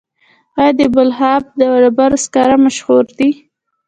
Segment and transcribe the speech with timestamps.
[0.59, 3.29] آیا د بلخاب د ډبرو سکاره مشهور دي؟